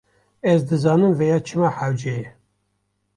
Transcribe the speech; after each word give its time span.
Ez 0.51 0.59
dizanim 0.69 1.13
vêya 1.19 1.39
çima 1.47 1.69
hewce 1.77 2.09
ye. 2.19 2.27